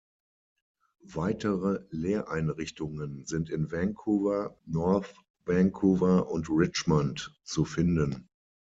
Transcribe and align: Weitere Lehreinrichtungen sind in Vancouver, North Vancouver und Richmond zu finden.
Weitere 1.13 1.81
Lehreinrichtungen 1.91 3.23
sind 3.27 3.51
in 3.51 3.69
Vancouver, 3.71 4.57
North 4.65 5.13
Vancouver 5.45 6.27
und 6.31 6.49
Richmond 6.49 7.37
zu 7.43 7.65
finden. 7.65 8.27